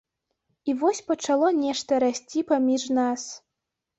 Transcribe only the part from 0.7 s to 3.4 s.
І вось пачало нешта расці паміж нас.